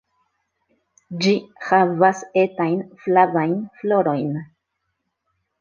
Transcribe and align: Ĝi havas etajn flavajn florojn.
Ĝi 1.25 1.33
havas 1.67 2.23
etajn 2.45 2.81
flavajn 3.05 3.55
florojn. 3.83 4.33